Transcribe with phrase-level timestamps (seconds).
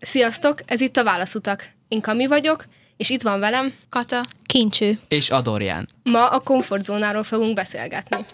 [0.00, 1.68] Sziasztok, ez itt a Válaszutak.
[1.88, 2.64] Én Kami vagyok,
[2.96, 4.24] és itt van velem Kata.
[4.46, 4.98] Kincső.
[5.08, 5.88] És Adorján.
[6.02, 8.24] Ma a komfortzónáról fogunk beszélgetni.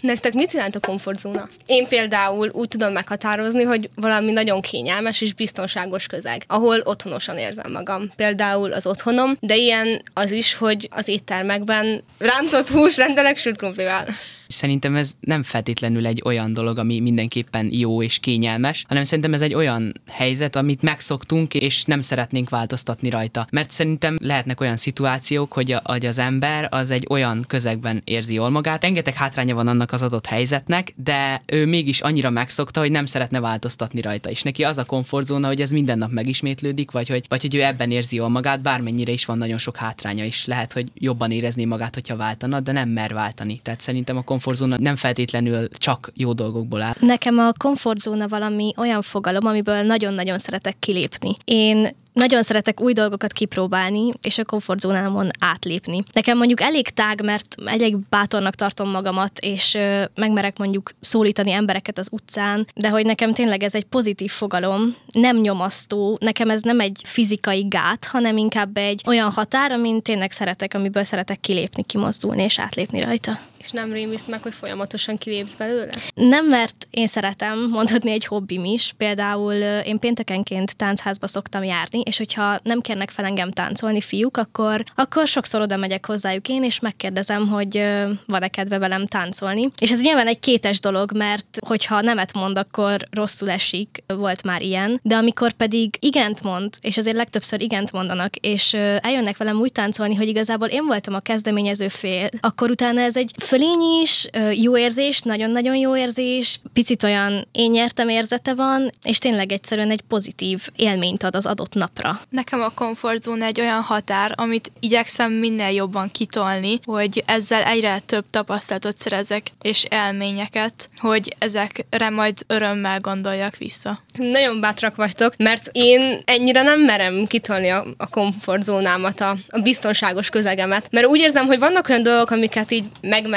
[0.00, 1.48] Nektek mit jelent a komfortzóna?
[1.66, 7.72] Én például úgy tudom meghatározni, hogy valami nagyon kényelmes és biztonságos közeg, ahol otthonosan érzem
[7.72, 8.10] magam.
[8.16, 14.06] Például az otthonom, de ilyen az is, hogy az éttermekben rántott hús rendelek sült krumplival.
[14.48, 19.40] Szerintem ez nem feltétlenül egy olyan dolog, ami mindenképpen jó és kényelmes, hanem szerintem ez
[19.40, 23.46] egy olyan helyzet, amit megszoktunk, és nem szeretnénk változtatni rajta.
[23.50, 28.34] Mert szerintem lehetnek olyan szituációk, hogy, a, hogy az ember az egy olyan közegben érzi
[28.34, 28.82] jól magát.
[28.82, 33.40] Rengeteg hátránya van annak az adott helyzetnek, de ő mégis annyira megszokta, hogy nem szeretne
[33.40, 34.30] változtatni rajta.
[34.30, 37.62] És neki az a komfortzóna, hogy ez minden nap megismétlődik, vagy hogy, vagy hogy ő
[37.62, 41.64] ebben érzi jól magát, bármennyire is van nagyon sok hátránya, is lehet, hogy jobban érezni
[41.64, 43.60] magát, hogyha váltana, de nem mer váltani.
[43.62, 46.94] Tehát szerintem a komfortzóna nem feltétlenül csak jó dolgokból áll.
[47.00, 51.36] Nekem a komfortzóna valami olyan fogalom, amiből nagyon-nagyon szeretek kilépni.
[51.44, 56.02] Én nagyon szeretek új dolgokat kipróbálni, és a komfortzónámon átlépni.
[56.12, 61.98] Nekem mondjuk elég tág, mert elég bátornak tartom magamat, és ö, megmerek mondjuk szólítani embereket
[61.98, 66.80] az utcán, de hogy nekem tényleg ez egy pozitív fogalom, nem nyomasztó, nekem ez nem
[66.80, 72.42] egy fizikai gát, hanem inkább egy olyan határ, amin tényleg szeretek, amiből szeretek kilépni, kimozdulni
[72.42, 73.38] és átlépni rajta.
[73.58, 75.90] És nem rémiszt meg, hogy folyamatosan kilépsz belőle?
[76.14, 78.94] Nem, mert én szeretem, mondhatni egy hobbim is.
[78.96, 79.52] Például
[79.84, 85.26] én péntekenként táncházba szoktam járni, és hogyha nem kérnek fel engem táncolni fiúk, akkor, akkor
[85.26, 87.82] sokszor oda megyek hozzájuk én, és megkérdezem, hogy
[88.26, 89.68] van-e kedve velem táncolni.
[89.78, 94.62] És ez nyilván egy kétes dolog, mert hogyha nemet mond, akkor rosszul esik, volt már
[94.62, 99.72] ilyen, de amikor pedig igent mond, és azért legtöbbször igent mondanak, és eljönnek velem úgy
[99.72, 104.78] táncolni, hogy igazából én voltam a kezdeményező fél, akkor utána ez egy fölény is, jó
[104.78, 110.68] érzés, nagyon-nagyon jó érzés, picit olyan én nyertem érzete van, és tényleg egyszerűen egy pozitív
[110.76, 112.20] élményt ad az adott napra.
[112.28, 118.24] Nekem a komfortzóna egy olyan határ, amit igyekszem minél jobban kitolni, hogy ezzel egyre több
[118.30, 124.00] tapasztalatot szerezek, és élményeket, hogy ezekre majd örömmel gondoljak vissza.
[124.12, 130.30] Nagyon bátrak vagytok, mert én ennyire nem merem kitolni a, a komfortzónámat, a, a biztonságos
[130.30, 132.84] közegemet, mert úgy érzem, hogy vannak olyan dolgok, amiket így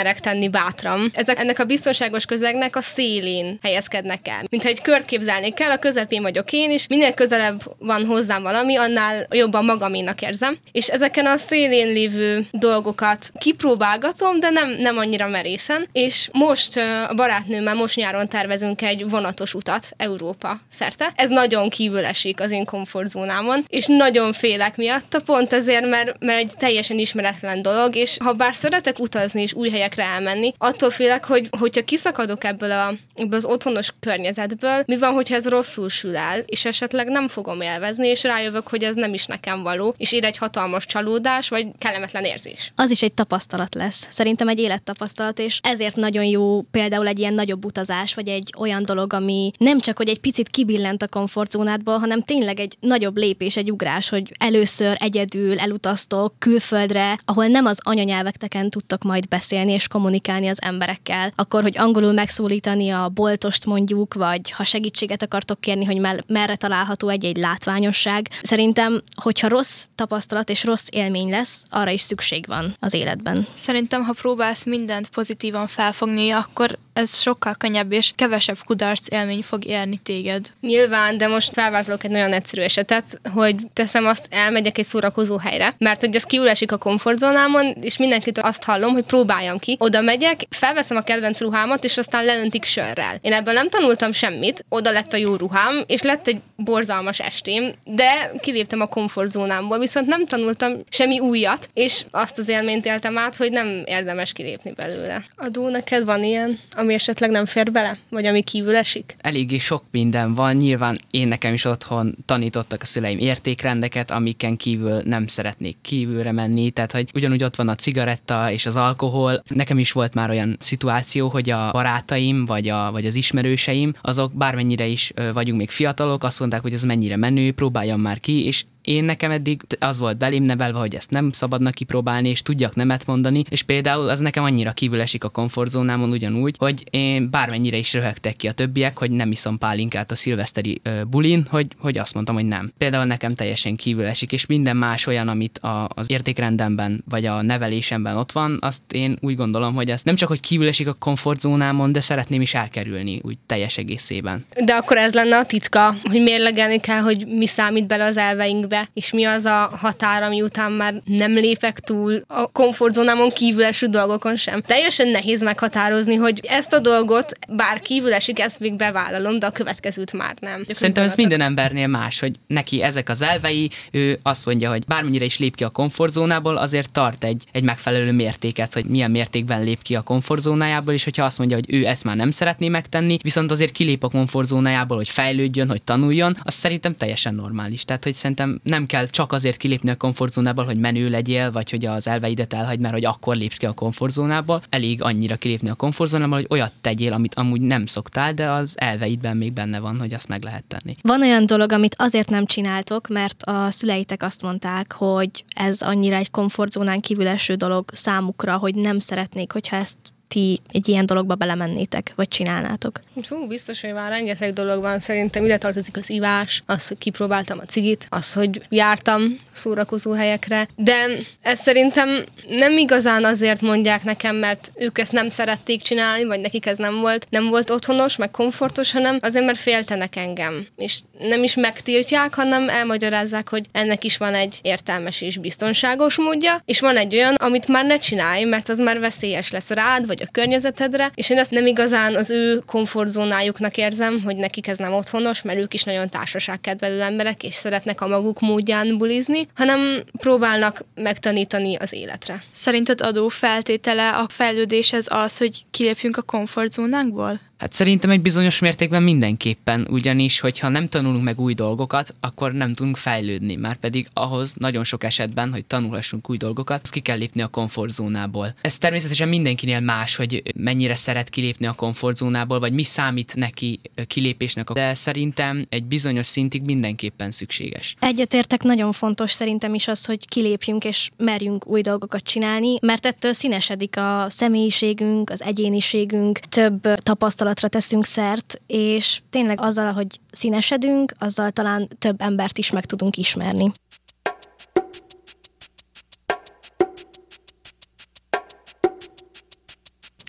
[0.02, 1.12] megmerek tenni bátran.
[1.14, 4.44] Ezek ennek a biztonságos közegnek a szélén helyezkednek el.
[4.50, 8.76] Mintha egy kört képzelnék el, a közepén vagyok én is, minél közelebb van hozzám valami,
[8.76, 10.58] annál jobban magaménak érzem.
[10.72, 15.88] És ezeken a szélén lévő dolgokat kipróbálgatom, de nem, nem annyira merészen.
[15.92, 21.12] És most a barátnőmmel most nyáron tervezünk egy vonatos utat Európa szerte.
[21.16, 26.40] Ez nagyon kívül esik az én komfortzónámon, és nagyon félek miatta, pont ezért, mert, mert
[26.40, 31.26] egy teljesen ismeretlen dolog, és ha bár szeretek utazni és új helyekre elmenni, attól félek,
[31.26, 36.16] hogy hogyha kiszakadok ebből, a, ebből az otthonos környezetből, mi van, hogyha ez rosszul sül
[36.16, 40.12] el, és esetleg nem fogom élvezni, és rájövök, hogy ez nem is nekem való, és
[40.12, 42.72] ér egy hatalmas csalódás, vagy kellemetlen érzés.
[42.76, 44.08] Az is egy tapasztalat lesz.
[44.10, 48.86] Szerintem egy élettapasztalat, és ezért nagyon jó például egy ilyen nagyobb utazás, vagy egy olyan
[48.86, 53.58] dolog, ami nem csak, hogy egy picit kibillent a komfortzónádból, hanem tényleg egy nagyobb lépés,
[53.58, 60.48] egy ugrás, hogy először egyedül elutaztok külföldre, ahol nem az anyanyelvekteken tudtok majd beszélni kommunikálni
[60.48, 66.24] az emberekkel, akkor, hogy angolul megszólítani a boltost mondjuk, vagy ha segítséget akartok kérni, hogy
[66.28, 68.30] merre található egy-egy látványosság.
[68.42, 73.48] Szerintem, hogyha rossz tapasztalat és rossz élmény lesz, arra is szükség van az életben.
[73.54, 79.66] Szerintem, ha próbálsz mindent pozitívan felfogni, akkor ez sokkal könnyebb és kevesebb kudarc élmény fog
[79.66, 80.48] érni téged.
[80.62, 85.76] Nyilván, de most felvázolok egy nagyon egyszerű esetet, hogy teszem azt, elmegyek egy szórakozó helyre,
[85.78, 89.76] mert hogy az kiülesik a komfortzónámon, és mindenkitől azt hallom, hogy próbáljam ki.
[89.80, 93.18] Oda megyek, felveszem a kedvenc ruhámat, és aztán leöntik sörrel.
[93.22, 97.72] Én ebből nem tanultam semmit, oda lett a jó ruhám, és lett egy borzalmas estém,
[97.84, 103.36] de kiléptem a komfortzónámból, viszont nem tanultam semmi újat, és azt az élményt éltem át,
[103.36, 105.24] hogy nem érdemes kilépni belőle.
[105.36, 109.14] Adó, neked van ilyen, ami esetleg nem fér bele, vagy ami kívül esik?
[109.18, 110.56] Eléggé sok minden van.
[110.56, 116.72] Nyilván én nekem is otthon tanítottak a szüleim értékrendeket, amiken kívül nem szeretnék kívülre menni,
[116.72, 119.44] tehát hogy ugyanúgy ott van a cigaretta és az alkohol.
[119.48, 124.34] Nekem is volt már olyan szituáció, hogy a barátaim vagy, a, vagy az ismerőseim, azok
[124.34, 128.64] bármennyire is vagyunk még fiatalok, azt mondták, hogy ez mennyire menő, próbáljam már ki, és
[128.82, 133.06] én nekem eddig az volt belém nevelve, hogy ezt nem szabadna kipróbálni, és tudjak nemet
[133.06, 137.94] mondani, és például az nekem annyira kívül esik a komfortzónámon ugyanúgy, hogy én bármennyire is
[137.94, 142.14] röhögtek ki a többiek, hogy nem iszom pálinkát a szilveszteri ö, bulin, hogy, hogy azt
[142.14, 142.72] mondtam, hogy nem.
[142.78, 147.42] Például nekem teljesen kívül esik, és minden más olyan, amit a, az értékrendemben vagy a
[147.42, 150.94] nevelésemben ott van, azt én úgy gondolom, hogy ez nem csak, hogy kívül esik a
[150.94, 154.46] komfortzónámon, de szeretném is elkerülni úgy teljes egészében.
[154.66, 158.81] De akkor ez lenne a titka, hogy mérlegelni kell, hogy mi számít bele az elveinkbe,
[158.94, 163.88] és mi az a határ, ami után már nem lépek túl a komfortzónámon kívül eső
[163.88, 164.62] dolgokon sem.
[164.62, 169.52] Teljesen nehéz meghatározni, hogy ezt a dolgot, bár kívül esik, ezt még bevállalom, de a
[169.52, 170.64] következőt már nem.
[170.70, 175.26] Szerintem ez minden embernél más, hogy neki ezek az elvei, ő azt mondja, hogy bármennyire
[175.26, 179.82] is lép ki a komfortzónából, azért tart egy, egy megfelelő mértéket, hogy milyen mértékben lép
[179.82, 183.52] ki a komfortzónájából, és hogyha azt mondja, hogy ő ezt már nem szeretné megtenni, viszont
[183.52, 187.86] azért kilép a komfortzónájából, hogy fejlődjön, hogy tanuljon, az szerintem teljesen normális.
[187.86, 191.86] Tehát, hogy szerintem nem kell csak azért kilépni a komfortzónából, hogy menő legyél, vagy hogy
[191.86, 194.64] az elveidet elhagy, mert hogy akkor lépsz ki a komfortzónából.
[194.70, 199.38] Elég annyira kilépni a komfortzónából, hogy olyat tegyél, amit amúgy nem szoktál, de az elveidben
[199.38, 200.96] még benne van, hogy azt meg lehet tenni.
[201.02, 206.16] Van olyan dolog, amit azért nem csináltok, mert a szüleitek azt mondták, hogy ez annyira
[206.16, 209.98] egy komfortzónán kívül eső dolog számukra, hogy nem szeretnék, hogyha ezt
[210.32, 213.02] ti egy ilyen dologba belemennétek, vagy csinálnátok?
[213.22, 215.00] Fú, biztos, hogy már rengeteg dolog van.
[215.00, 220.68] Szerintem ide tartozik az ivás, az, hogy kipróbáltam a cigit, az, hogy jártam szórakozó helyekre,
[220.76, 221.06] de
[221.42, 222.10] ez szerintem
[222.48, 227.00] nem igazán azért mondják nekem, mert ők ezt nem szerették csinálni, vagy nekik ez nem
[227.00, 230.68] volt, nem volt otthonos, meg komfortos, hanem azért, mert féltenek engem.
[230.78, 236.62] És nem is megtiltják, hanem elmagyarázzák, hogy ennek is van egy értelmes és biztonságos módja,
[236.66, 240.21] és van egy olyan, amit már ne csinálj, mert az már veszélyes lesz rád, vagy
[240.22, 244.94] a környezetedre, és én ezt nem igazán az ő komfortzónájuknak érzem, hogy nekik ez nem
[244.94, 250.84] otthonos, mert ők is nagyon társaságkedvelő emberek, és szeretnek a maguk módján bulizni, hanem próbálnak
[250.96, 252.44] megtanítani az életre.
[252.52, 257.40] Szerinted adó feltétele a fejlődéshez az, hogy kilépjünk a komfortzónánkból?
[257.62, 262.74] Hát szerintem egy bizonyos mértékben mindenképpen, ugyanis, hogyha nem tanulunk meg új dolgokat, akkor nem
[262.74, 267.42] tudunk fejlődni, már pedig ahhoz nagyon sok esetben, hogy tanulhassunk új dolgokat, ki kell lépni
[267.42, 268.54] a komfortzónából.
[268.62, 274.72] Ez természetesen mindenkinél más, hogy mennyire szeret kilépni a komfortzónából, vagy mi számít neki kilépésnek,
[274.72, 277.96] de szerintem egy bizonyos szintig mindenképpen szükséges.
[278.00, 283.34] Egyetértek, nagyon fontos szerintem is az, hogy kilépjünk és merjünk új dolgokat csinálni, mert ettől
[283.34, 291.14] színesedik a személyiségünk, az egyéniségünk, több tapasztalat tapasztalatra teszünk szert, és tényleg azzal, hogy színesedünk,
[291.20, 293.72] azzal talán több embert is meg tudunk ismerni.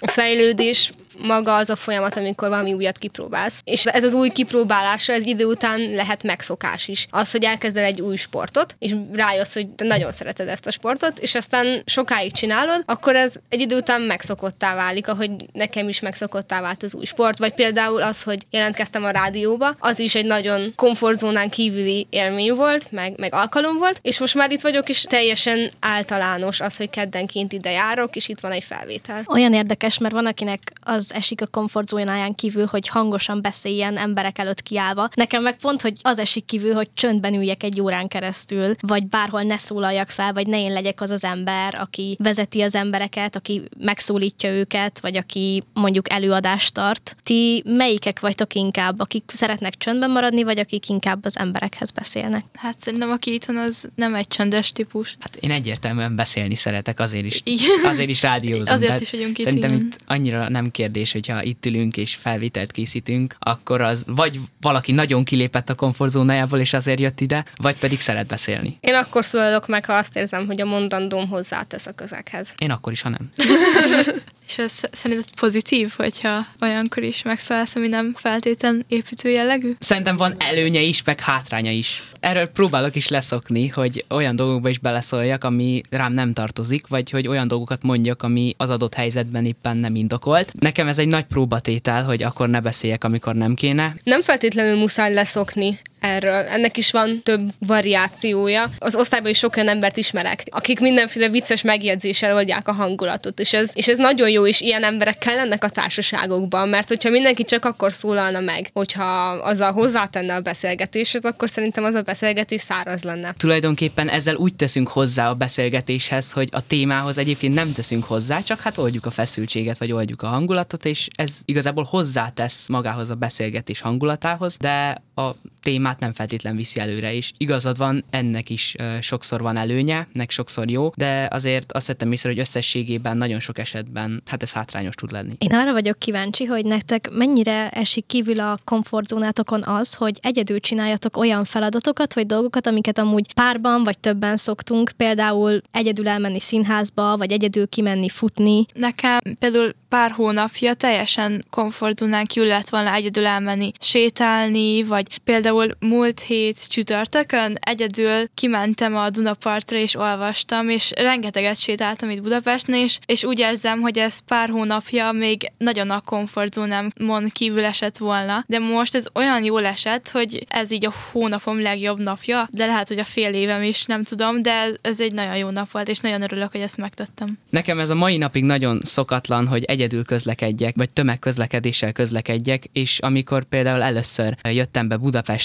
[0.00, 3.60] A fejlődés maga az a folyamat, amikor valami újat kipróbálsz.
[3.64, 7.06] És ez az új kipróbálása, ez idő után lehet megszokás is.
[7.10, 11.18] Az, hogy elkezdel egy új sportot, és rájössz, hogy te nagyon szereted ezt a sportot,
[11.18, 16.60] és aztán sokáig csinálod, akkor ez egy idő után megszokottá válik, ahogy nekem is megszokottá
[16.60, 17.38] vált az új sport.
[17.38, 22.92] Vagy például az, hogy jelentkeztem a rádióba, az is egy nagyon komfortzónán kívüli élmény volt,
[22.92, 27.52] meg, meg alkalom volt, és most már itt vagyok, és teljesen általános az, hogy keddenként
[27.52, 29.22] ide járok, és itt van egy felvétel.
[29.26, 34.38] Olyan érdekes, mert van, akinek az az esik a komfortzónáján kívül, hogy hangosan beszéljen emberek
[34.38, 35.08] előtt kiállva.
[35.14, 39.42] Nekem meg pont, hogy az esik kívül, hogy csöndben üljek egy órán keresztül, vagy bárhol
[39.42, 43.62] ne szólaljak fel, vagy ne én legyek az az ember, aki vezeti az embereket, aki
[43.78, 47.16] megszólítja őket, vagy aki mondjuk előadást tart.
[47.22, 52.44] Ti melyikek vagytok inkább, akik szeretnek csöndben maradni, vagy akik inkább az emberekhez beszélnek?
[52.54, 55.16] Hát szerintem aki itthon az nem egy csöndes típus.
[55.20, 57.84] Hát én egyértelműen beszélni szeretek, azért is, Igen.
[57.84, 58.74] azért is rádiózom.
[58.74, 59.44] Azért Tehát is vagyunk itt.
[59.44, 59.86] Szerintem igen.
[59.86, 64.92] itt annyira nem kérdés kérdés, hogyha itt ülünk és felvételt készítünk, akkor az vagy valaki
[64.92, 68.76] nagyon kilépett a komfortzónájából, és azért jött ide, vagy pedig szeret beszélni.
[68.80, 72.54] Én akkor szólalok meg, ha azt érzem, hogy a mondandóm hozzátesz a közeghez.
[72.58, 73.30] Én akkor is, ha nem.
[74.46, 79.72] És ez szerinted pozitív, hogyha olyankor is megszólálsz, ami nem feltétlen építő jellegű?
[79.78, 82.02] Szerintem van előnye is, meg hátránya is.
[82.20, 87.28] Erről próbálok is leszokni, hogy olyan dolgokba is beleszóljak, ami rám nem tartozik, vagy hogy
[87.28, 90.52] olyan dolgokat mondjak, ami az adott helyzetben éppen nem indokolt.
[90.60, 93.94] Nekem ez egy nagy próbatétel, hogy akkor ne beszéljek, amikor nem kéne.
[94.04, 96.46] Nem feltétlenül muszáj leszokni erről.
[96.46, 98.70] Ennek is van több variációja.
[98.78, 103.52] Az osztályban is sok olyan embert ismerek, akik mindenféle vicces megjegyzéssel oldják a hangulatot, és
[103.52, 107.64] ez, és ez nagyon jó, és ilyen emberek kellenek a társaságokban, mert hogyha mindenki csak
[107.64, 113.34] akkor szólalna meg, hogyha azzal hozzátenne a beszélgetéshez, akkor szerintem az a beszélgetés száraz lenne.
[113.36, 118.60] Tulajdonképpen ezzel úgy teszünk hozzá a beszélgetéshez, hogy a témához egyébként nem teszünk hozzá, csak
[118.60, 123.80] hát oldjuk a feszültséget, vagy oldjuk a hangulatot, és ez igazából hozzátesz magához a beszélgetés
[123.80, 129.56] hangulatához, de a témát nem feltétlen viszi előre, és igazad van, ennek is sokszor van
[129.56, 134.42] előnye, nek sokszor jó, de azért azt vettem észre, hogy összességében nagyon sok esetben hát
[134.42, 135.32] ez hátrányos tud lenni.
[135.38, 141.16] Én arra vagyok kíváncsi, hogy nektek mennyire esik kívül a komfortzónátokon az, hogy egyedül csináljatok
[141.16, 147.32] olyan feladatokat vagy dolgokat, amiket amúgy párban vagy többen szoktunk, például egyedül elmenni színházba, vagy
[147.32, 148.66] egyedül kimenni futni.
[148.74, 155.20] Nekem például pár hónapja teljesen komfortzónán kívül lett volna egyedül elmenni sétálni, vagy
[155.52, 162.74] például múlt hét csütörtökön egyedül kimentem a Dunapartra és olvastam, és rengeteget sétáltam itt Budapesten,
[162.74, 168.44] és, és úgy érzem, hogy ez pár hónapja még nagyon a komfortzónámon kívül esett volna,
[168.46, 172.88] de most ez olyan jól esett, hogy ez így a hónapom legjobb napja, de lehet,
[172.88, 175.98] hogy a fél évem is, nem tudom, de ez egy nagyon jó nap volt, és
[175.98, 177.38] nagyon örülök, hogy ezt megtettem.
[177.50, 183.44] Nekem ez a mai napig nagyon szokatlan, hogy egyedül közlekedjek, vagy tömegközlekedéssel közlekedjek, és amikor
[183.44, 184.96] például először jöttem be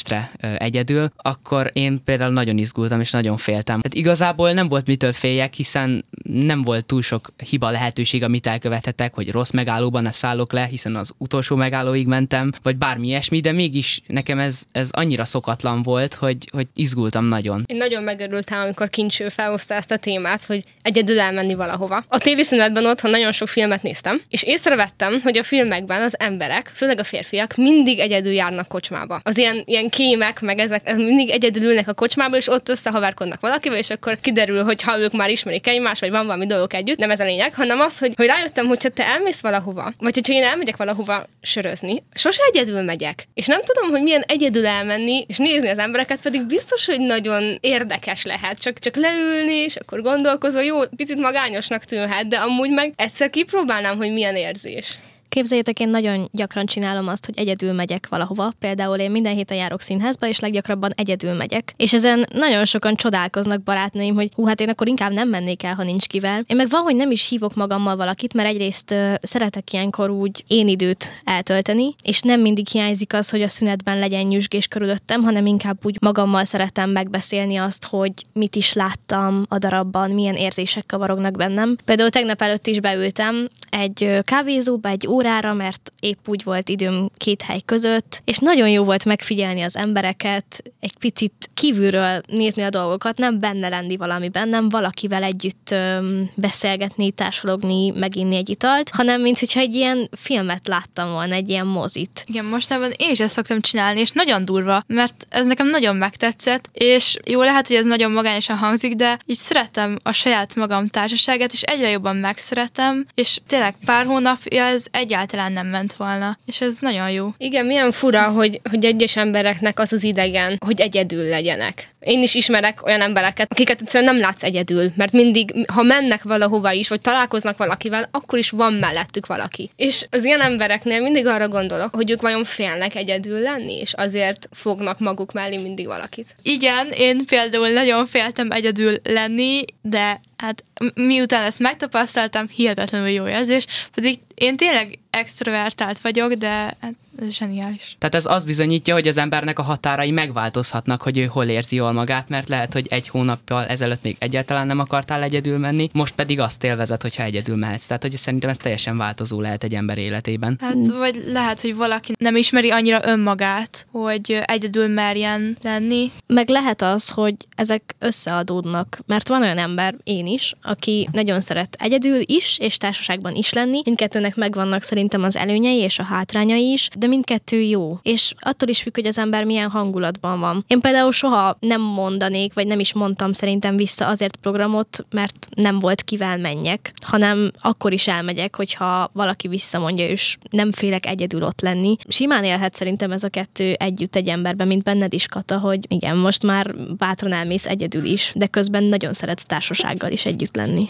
[0.04, 3.80] Budapestre egyedül, akkor én például nagyon izgultam, és nagyon féltem.
[3.84, 9.14] Hát igazából nem volt mitől féljek, hiszen nem volt túl sok hiba lehetőség, amit elkövethetek,
[9.14, 13.52] hogy rossz megállóban ne szállok le, hiszen az utolsó megállóig mentem, vagy bármi ilyesmi, de
[13.52, 17.64] mégis nekem ez, ez annyira szokatlan volt, hogy, hogy izgultam nagyon.
[17.66, 22.04] Én nagyon megörültem, amikor Kincső felhozta ezt a témát, hogy egyedül elmenni valahova.
[22.08, 26.72] A téli szünetben otthon nagyon sok filmet néztem, és észrevettem, hogy a filmekben az emberek,
[26.74, 29.20] főleg a férfiak, mindig egyedül járnak kocsmába.
[29.24, 33.78] Az ilyen, ilyen kémek, meg ezek mindig egyedül ülnek a kocsmába, és ott összehaverkodnak valakivel,
[33.78, 37.12] és akkor kiderül, hogy ha ők már ismerik egymást, vagy van valami dolgok együtt, nem
[37.12, 40.34] ez a lényeg, hanem az, hogy, hogy rájöttem, hogy ha te elmész valahova, vagy hogyha
[40.34, 43.28] én elmegyek valahova sörözni, sose egyedül megyek.
[43.34, 47.58] És nem tudom, hogy milyen egyedül elmenni, és nézni az embereket, pedig biztos, hogy nagyon
[47.62, 48.62] érdekes lehet.
[48.62, 53.98] Csak, csak leülni, és akkor gondolkozol, jó, picit magányosnak tűnhet, de amúgy meg egyszer kipróbálnám,
[53.98, 54.98] hogy milyen érzés.
[55.30, 58.52] Képzeljétek, én nagyon gyakran csinálom azt, hogy egyedül megyek valahova.
[58.60, 61.74] Például én minden héten járok színházba, és leggyakrabban egyedül megyek.
[61.78, 65.74] És ezen nagyon sokan csodálkoznak barátnőim, hogy hú, hát én akkor inkább nem mennék el,
[65.74, 66.44] ha nincs kivel.
[66.48, 70.44] Én meg van, hogy nem is hívok magammal valakit, mert egyrészt uh, szeretek ilyenkor úgy
[70.48, 75.46] én időt eltölteni, és nem mindig hiányzik az, hogy a szünetben legyen nyüzsgés körülöttem, hanem
[75.46, 81.36] inkább úgy magammal szeretem megbeszélni azt, hogy mit is láttam a darabban, milyen érzések kavarognak
[81.36, 81.76] bennem.
[81.86, 87.42] Például tegnap előtt is beültem egy kávézóba, egy órára, mert épp úgy volt időm két
[87.42, 93.18] hely között, és nagyon jó volt megfigyelni az embereket, egy picit kívülről nézni a dolgokat,
[93.18, 99.40] nem benne lenni valami bennem, valakivel együtt öm, beszélgetni, társalogni, meginni egy italt, hanem mint
[99.40, 102.24] hogyha egy ilyen filmet láttam volna, egy ilyen mozit.
[102.28, 106.70] Igen, mostában én is ezt szoktam csinálni, és nagyon durva, mert ez nekem nagyon megtetszett,
[106.74, 111.52] és jó lehet, hogy ez nagyon magányosan hangzik, de így szeretem a saját magam társaságát,
[111.52, 116.78] és egyre jobban megszeretem, és tényleg pár hónapja ez egyáltalán nem ment volna, és ez
[116.80, 117.34] nagyon jó.
[117.38, 121.96] Igen, milyen fura, hogy, hogy egyes embereknek az az idegen, hogy egyedül legyenek.
[122.08, 126.72] Én is ismerek olyan embereket, akiket egyszerűen nem látsz egyedül, mert mindig, ha mennek valahova
[126.72, 129.72] is, vagy találkoznak valakivel, akkor is van mellettük valaki.
[129.76, 134.50] És az ilyen embereknél mindig arra gondolok, hogy ők vajon félnek egyedül lenni, és azért
[134.52, 136.36] fognak maguk mellé mindig valakit.
[136.42, 140.64] Igen, én például nagyon féltem egyedül lenni, de hát
[140.96, 147.96] miután ezt megtapasztaltam, hihetetlenül jó érzés, pedig én tényleg extrovertált vagyok, de hát ez zseniális.
[148.00, 151.92] Tehát ez az bizonyítja, hogy az embernek a határai megváltozhatnak, hogy ő hol érzi jól
[151.98, 156.40] magát, mert lehet, hogy egy hónappal ezelőtt még egyáltalán nem akartál egyedül menni, most pedig
[156.40, 157.86] azt élvezed, hogyha egyedül mehetsz.
[157.88, 160.58] Tehát, hogy szerintem ez teljesen változó lehet egy ember életében.
[160.62, 166.12] Hát, vagy lehet, hogy valaki nem ismeri annyira önmagát, hogy egyedül merjen lenni.
[166.28, 171.76] Meg lehet az, hogy ezek összeadódnak, mert van olyan ember, én is, aki nagyon szeret
[171.80, 173.82] egyedül is, és társaságban is lenni.
[173.86, 178.00] Mindkettőnek megvannak szerintem az előnyei és a hátrányai is, de mindkettő jó.
[178.02, 180.64] És attól is függ, hogy az ember milyen hangulatban van.
[180.68, 185.80] Én például soha nem mondanék, vagy nem is mondtam szerintem vissza azért programot, mert nem
[185.80, 191.62] volt kivel menjek, hanem akkor is elmegyek, hogyha valaki visszamondja, és nem félek egyedül ott
[191.62, 191.96] lenni.
[192.08, 196.18] Simán élhet szerintem ez a kettő együtt egy emberben, mint benned is, Kata, hogy igen,
[196.18, 200.90] most már bátran elmész egyedül is, de közben nagyon szeretsz társasággal is együtt lenni.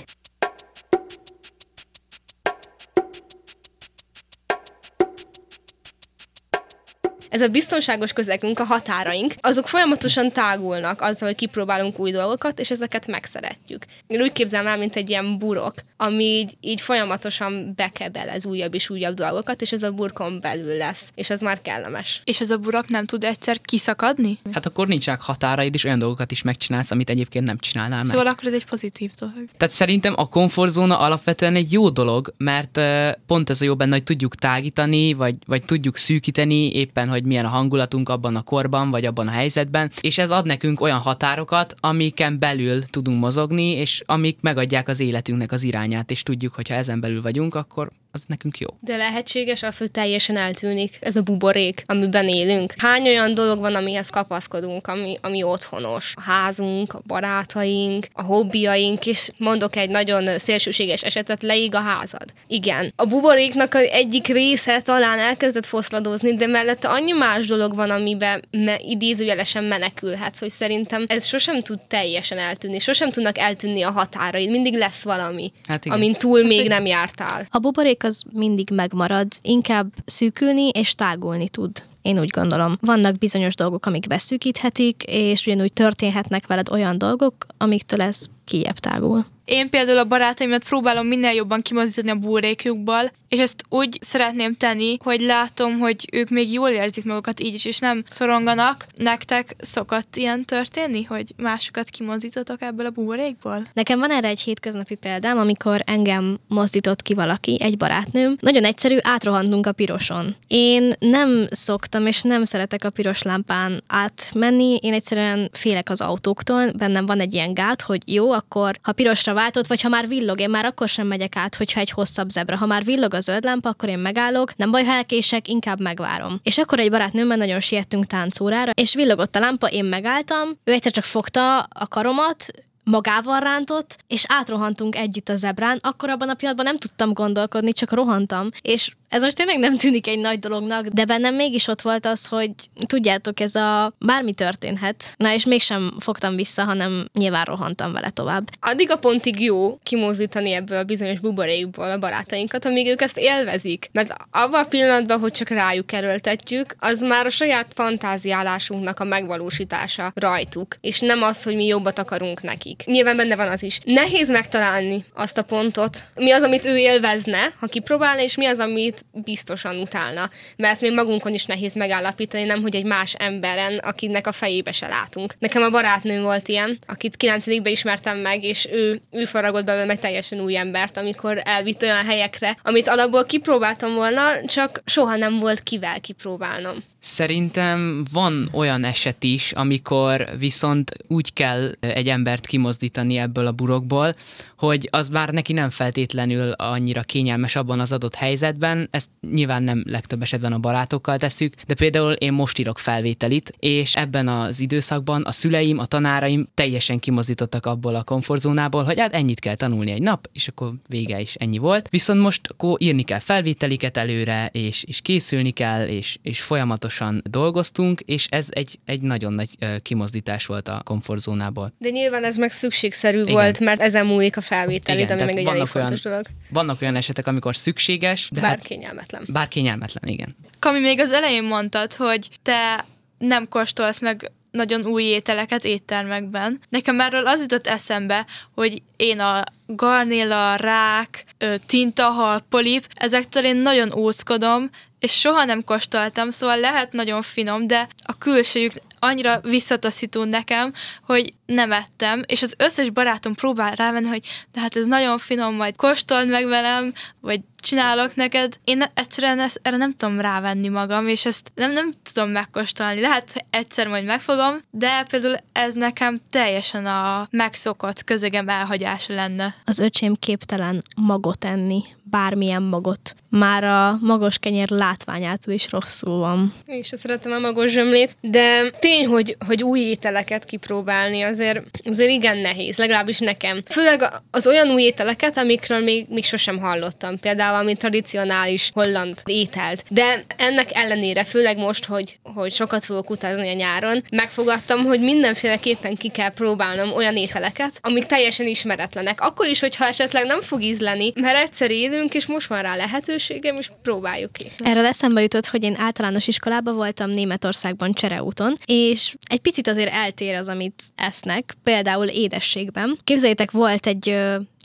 [7.30, 12.72] Ez a biztonságos közegünk, a határaink, azok folyamatosan tágulnak azzal, hogy kipróbálunk új dolgokat, és
[12.72, 13.86] ezeket megszeretjük.
[14.08, 18.90] Én úgy képzelem el, mint egy ilyen burok, ami így, így folyamatosan bekebelez újabb és
[18.90, 22.22] újabb dolgokat, és ez a burkon belül lesz, és az már kellemes.
[22.24, 24.40] És ez a burok nem tud egyszer kiszakadni?
[24.52, 28.10] Hát akkor nincsenek határaid, és olyan dolgokat is megcsinálsz, amit egyébként nem csinálnál meg.
[28.10, 29.50] Szóval akkor ez egy pozitív dolog.
[29.58, 32.80] Tehát szerintem a komfortzóna alapvetően egy jó dolog, mert
[33.28, 37.26] pont ez a jó benne, hogy tudjuk tágítani, vagy, vagy tudjuk szűkíteni éppen, hogy hogy
[37.26, 41.00] milyen a hangulatunk abban a korban, vagy abban a helyzetben, és ez ad nekünk olyan
[41.00, 46.68] határokat, amiken belül tudunk mozogni, és amik megadják az életünknek az irányát, és tudjuk, hogy
[46.68, 48.68] ha ezen belül vagyunk, akkor az nekünk jó.
[48.80, 52.74] De lehetséges az, hogy teljesen eltűnik ez a buborék, amiben élünk.
[52.78, 56.14] Hány olyan dolog van, amihez kapaszkodunk, ami, ami otthonos?
[56.16, 62.26] A házunk, a barátaink, a hobbiaink, és mondok egy nagyon szélsőséges esetet, leég a házad.
[62.48, 62.94] Igen.
[62.96, 68.82] A buboréknak egyik része talán elkezdett foszladozni, de mellette annyi más dolog van, amiben me-
[68.82, 74.74] idézőjelesen menekülhetsz, hogy szerintem ez sosem tud teljesen eltűnni, sosem tudnak eltűnni a határai, mindig
[74.74, 75.98] lesz valami, Hát igen.
[75.98, 77.46] amin túl még nem jártál.
[77.50, 81.84] A buborék az mindig megmarad, inkább szűkülni és tágulni tud.
[82.01, 82.77] Én úgy gondolom.
[82.82, 89.25] Vannak bizonyos dolgok, amik beszűkíthetik, és ugyanúgy történhetnek veled olyan dolgok, amiktől ez kijebb tágul.
[89.46, 94.98] Én például a barátaimat próbálom minél jobban kimozdítani a buborékjukból, és ezt úgy szeretném tenni,
[95.04, 98.86] hogy látom, hogy ők még jól érzik magukat így is, és nem szoronganak.
[98.98, 103.68] Nektek szokott ilyen történni, hogy másokat kimozdítotok ebből a buborékból?
[103.74, 108.38] Nekem van erre egy hétköznapi példám, amikor engem mozdított ki valaki, egy barátnőm.
[108.39, 110.36] Nagyon egyszerű, átrohantunk a piroson.
[110.48, 116.72] Én nem szoktam, és nem szeretek a piros lámpán átmenni, én egyszerűen félek az autóktól,
[116.72, 120.39] bennem van egy ilyen gát, hogy jó, akkor ha pirosra váltott, vagy ha már villog,
[120.39, 122.58] én már akkor sem megyek át, hogyha egy hosszabb zebra.
[122.58, 126.39] Ha már villog a zöld lámpa, akkor én megállok, nem baj, ha elkések, inkább megvárom.
[126.44, 130.91] És akkor egy barátnőmmel nagyon siettünk táncórára, és villogott a lámpa, én megálltam, ő egyszer
[130.91, 132.46] csak fogta a karomat,
[132.88, 137.91] magával rántott, és átrohantunk együtt a zebrán, akkor abban a pillanatban nem tudtam gondolkodni, csak
[137.91, 142.06] rohantam, és ez most tényleg nem tűnik egy nagy dolognak, de bennem mégis ott volt
[142.06, 142.51] az, hogy
[142.86, 145.13] tudjátok, ez a bármi történhet.
[145.17, 148.50] Na és mégsem fogtam vissza, hanem nyilván rohantam vele tovább.
[148.60, 153.89] Addig a pontig jó kimozdítani ebből a bizonyos buborékból a barátainkat, amíg ők ezt élvezik.
[153.91, 160.12] Mert abban a pillanatban, hogy csak rájuk erőltetjük, az már a saját fantáziálásunknak a megvalósítása
[160.15, 162.77] rajtuk, és nem az, hogy mi jobbat akarunk nekik.
[162.86, 163.80] Nyilván benne van az is.
[163.84, 168.60] Nehéz megtalálni azt a pontot, mi az, amit ő élvezne, ha kipróbálna, és mi az,
[168.60, 170.30] amit biztosan utálna.
[170.58, 174.72] Mert ezt még magunkon is nehéz megállapítani, nem hogy egy más emberen, akinek a fejébe
[174.72, 175.36] se látunk.
[175.40, 180.00] Nekem a barátnőm volt ilyen, akit 9 ismertem meg, és ő, ő faragott belőle egy
[180.00, 185.64] teljesen új embert, amikor elvitt olyan helyekre, amit alapból kipróbáltam volna, csak soha nem volt
[185.64, 186.84] kivel kipróbálnom.
[187.00, 194.15] Szerintem van olyan eset is, amikor viszont úgy kell egy embert kimozdítani ebből a burokból,
[194.58, 199.84] hogy az már neki nem feltétlenül annyira kényelmes abban az adott helyzetben, ezt nyilván nem
[199.86, 205.24] legtöbb esetben a barátokkal tesszük, de például én most írok felvételit, és ebben az időszakban
[205.26, 210.02] a szüleim, a tanáraim teljesen kimozdítottak abból a komfortzónából, hogy hát ennyit kell tanulni egy
[210.02, 211.89] nap, és akkor vége is ennyi volt.
[211.89, 218.02] Viszont most akkor írni kell felvételiket előre, és, és készülni kell, és, és folyamatosan dolgoztunk,
[218.02, 219.50] és ez egy, egy nagyon nagy
[219.82, 221.74] kimozdítás volt a komfortzónából.
[221.78, 223.34] De nyilván ez meg szükségszerű Igen.
[223.34, 226.26] volt, mert ezen múlik a felvételid, ami meg egy elég fontos olyan, dolog.
[226.50, 229.24] Vannak olyan esetek, amikor szükséges, de bár hát, kényelmetlen.
[229.28, 230.36] Bár kényelmetlen, igen.
[230.60, 232.86] Kami, még az elején mondtad, hogy te
[233.18, 236.60] nem kóstolsz meg nagyon új ételeket éttermekben.
[236.70, 241.26] Nekem erről az jutott eszembe, hogy én a garnéla, rák,
[241.66, 247.88] tintahal, polip, ezektől én nagyon óckodom, és soha nem kóstoltam, szóval lehet nagyon finom, de
[248.06, 250.74] a külsőjük annyira visszataszító nekem,
[251.06, 255.56] hogy nem ettem, és az összes barátom próbál rávenni, hogy de hát ez nagyon finom,
[255.56, 258.60] majd kóstold meg velem, vagy csinálok neked.
[258.64, 263.02] Én egyszerűen ezt, erre nem tudom rávenni magam, és ezt nem, nem tudom megkóstolni.
[263.02, 269.56] Lehet egyszer majd megfogom, de például ez nekem teljesen a megszokott közegem elhagyása lenne.
[269.66, 273.15] Az öcsém képtelen magot enni, bármilyen magot.
[273.30, 276.54] Már a magos kenyér látványától is rosszul van.
[276.65, 282.10] Én is szeretem a magos zsömlét, de tény, hogy, hogy új ételeket kipróbálni azért, azért
[282.10, 283.62] igen nehéz, legalábbis nekem.
[283.70, 287.20] Főleg az olyan új ételeket, amikről még, még sosem hallottam.
[287.20, 289.84] Például ami tradicionális holland ételt.
[289.89, 295.96] De ennek ellenére, főleg most, hogy, hogy sokat fogok utazni a nyáron, megfogadtam, hogy mindenféleképpen
[295.96, 299.22] ki kell próbálnom olyan ételeket, amik teljesen ismeretlenek.
[299.22, 303.58] Akkor is, hogyha esetleg nem fog ízleni, mert egyszer élünk, és most van rá lehetőségem,
[303.58, 304.52] és próbáljuk ki.
[304.58, 310.36] Erről eszembe jutott, hogy én általános iskolában voltam Németországban csereúton, és egy picit azért eltér
[310.36, 312.98] az, amit esznek, például édességben.
[313.04, 314.18] Képzeljétek, volt egy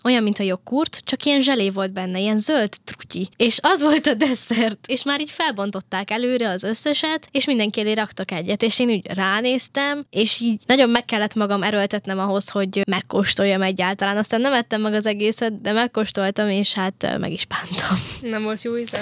[0.05, 3.29] olyan, mint a joghurt, csak ilyen zselé volt benne, ilyen zöld trutyi.
[3.37, 7.93] És az volt a desszert, és már így felbontották előre az összeset, és mindenki elé
[7.93, 12.83] raktak egyet, és én úgy ránéztem, és így nagyon meg kellett magam erőltetnem ahhoz, hogy
[12.87, 14.17] megkóstoljam egyáltalán.
[14.17, 17.97] Aztán nem ettem meg az egészet, de megkóstoltam, és hát meg is bántam.
[18.21, 18.99] Nem volt jó íze?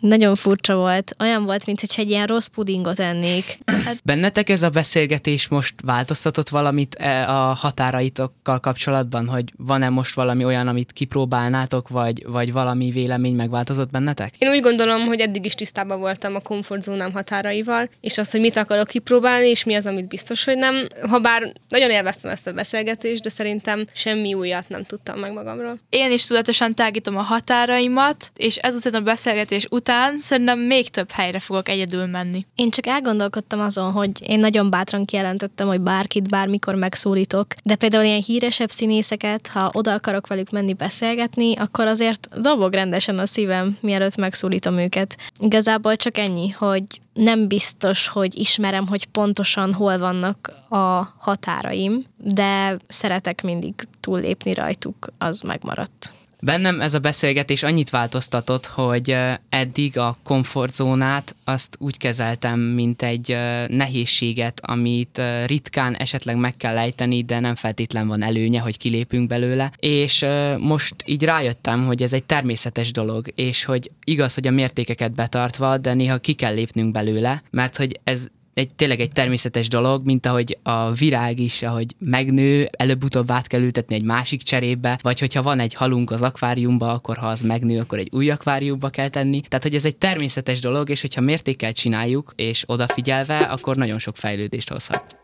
[0.00, 1.14] Nagyon furcsa volt.
[1.18, 3.58] Olyan volt, mintha egy ilyen rossz pudingot ennék.
[3.84, 4.00] Hát...
[4.02, 10.14] Bennetek ez a beszélgetés most változtatott valamit e, a határaitokkal kapcsolatban, hogy van-e most
[10.44, 14.34] valami olyan, amit kipróbálnátok, vagy, vagy valami vélemény megváltozott bennetek?
[14.38, 18.56] Én úgy gondolom, hogy eddig is tisztában voltam a komfortzónám határaival, és az, hogy mit
[18.56, 20.86] akarok kipróbálni, és mi az, amit biztos, hogy nem.
[21.08, 25.78] Habár nagyon élveztem ezt a beszélgetést, de szerintem semmi újat nem tudtam meg magamról.
[25.88, 31.38] Én is tudatosan tágítom a határaimat, és ezután a beszélgetés után szerintem még több helyre
[31.38, 32.46] fogok egyedül menni.
[32.54, 38.04] Én csak elgondolkodtam azon, hogy én nagyon bátran kijelentettem, hogy bárkit bármikor megszólítok, de például
[38.04, 43.76] ilyen híresebb színészeket, ha oda akarok velük menni beszélgetni, akkor azért dobog rendesen a szívem,
[43.80, 45.16] mielőtt megszólítom őket.
[45.38, 52.76] Igazából csak ennyi, hogy nem biztos, hogy ismerem, hogy pontosan hol vannak a határaim, de
[52.86, 56.12] szeretek mindig túllépni rajtuk, az megmaradt.
[56.44, 59.16] Bennem ez a beszélgetés annyit változtatott, hogy
[59.48, 63.36] eddig a komfortzónát azt úgy kezeltem, mint egy
[63.68, 69.72] nehézséget, amit ritkán esetleg meg kell ejteni, de nem feltétlen van előnye, hogy kilépünk belőle.
[69.78, 70.26] És
[70.58, 75.78] most így rájöttem, hogy ez egy természetes dolog, és hogy igaz, hogy a mértékeket betartva,
[75.78, 80.26] de néha ki kell lépnünk belőle, mert hogy ez egy, tényleg egy természetes dolog, mint
[80.26, 85.42] ahogy a virág is, ahogy megnő, előbb-utóbb át kell ültetni egy másik cserébe, vagy hogyha
[85.42, 89.40] van egy halunk az akváriumba, akkor ha az megnő, akkor egy új akváriumba kell tenni.
[89.40, 94.16] Tehát, hogy ez egy természetes dolog, és hogyha mértékkel csináljuk, és odafigyelve, akkor nagyon sok
[94.16, 95.18] fejlődést hozhat.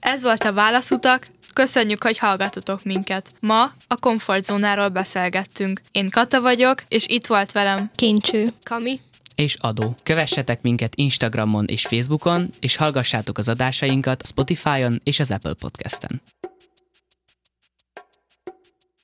[0.00, 3.28] Ez volt a Válaszutak, Köszönjük, hogy hallgatotok minket.
[3.40, 5.80] Ma a komfortzónáról beszélgettünk.
[5.92, 8.98] Én Kata vagyok, és itt volt velem Kincső, Kami,
[9.38, 9.94] és adó.
[10.02, 16.20] Kövessetek minket Instagramon és Facebookon, és hallgassátok az adásainkat Spotify-on és az Apple Podcast-en.